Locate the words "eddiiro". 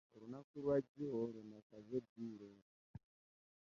2.01-2.51